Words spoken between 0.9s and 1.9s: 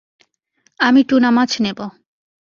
Tuna মাছ নেব।